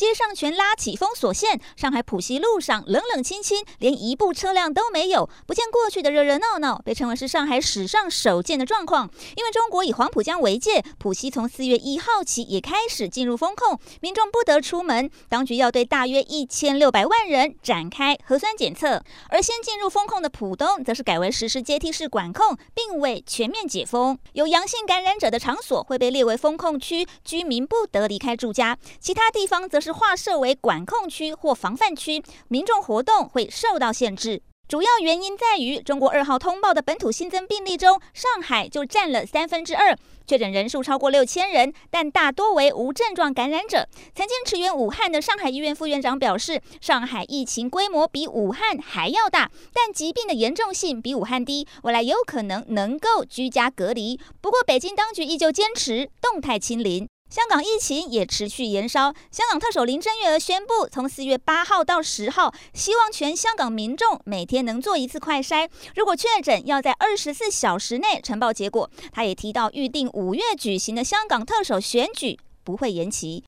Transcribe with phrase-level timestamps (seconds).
[0.00, 5.28] 街上全拉起封锁线，上海浦西路上冷冷清清，连一部车辆都没有。
[5.46, 9.10] 不见过去的热热闹闹，被称为是上海史上首见的状况。
[9.36, 19.02] 因为中国以黄浦江为界，浦西从四月一号起也开始进入封控，民众不得出门，当局要对大约一千六百万人展开核酸检测。
[19.28, 24.18] 而先进入封控的浦东，则是改为实施阶梯式管控，并未全面解封。
[24.32, 34.42] 有阳性感染者的场所会被列为封控区，居民不得离开住家；其他地方则是划设为管控区或防范区，民众活动会受到限制。
[34.68, 39.96] 主要原因在于，中国二号通报的本土新增病例中，上海就占了三分之二，
[40.28, 43.88] 确诊人数超过六千人，但大多为无症状感染者。
[44.14, 54.20] 曾经驰援武汉的上海医院副院长表示，上海疫情规模比武汉还要大，但疾病的严重性比武汉低，未来有可能能够居家隔离。
[54.40, 57.08] 不过，北京当局依旧坚持动态清零。
[57.30, 59.14] 香港疫情也持续延烧。
[59.30, 65.68] 香港特首林郑月娥宣布，从四月八号到十号，希望全香港民众每天能做一次快筛。
[65.94, 68.90] 如果确诊，要在二十四小时内呈报结果。
[69.12, 73.38] 她也提到，预定五月举行的香港特首选举不会延期。